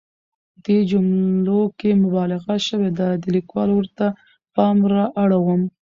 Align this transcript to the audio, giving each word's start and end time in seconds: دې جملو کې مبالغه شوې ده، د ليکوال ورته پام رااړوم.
دې 0.65 0.77
جملو 0.89 1.61
کې 1.79 1.89
مبالغه 2.03 2.55
شوې 2.67 2.91
ده، 2.99 3.07
د 3.21 3.23
ليکوال 3.35 3.69
ورته 3.73 4.05
پام 4.55 4.77
رااړوم. 4.93 5.61